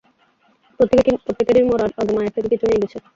[0.79, 2.97] প্রত্যেকেই মরার আগে মায়ের থেকে কিছু নিয়ে গেছে।